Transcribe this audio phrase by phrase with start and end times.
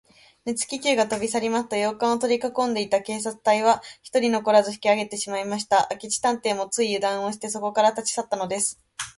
[0.45, 5.87] 軽気球がとびさりますと、洋館をとりかこんでいた警官隊は、ひとり残らず引きあげてしまいました。
[5.91, 8.81] 明智探偵も、ついゆだんをして、そこを立ちさったのです。